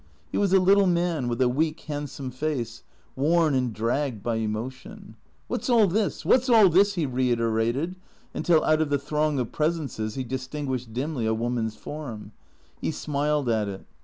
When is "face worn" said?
2.31-3.53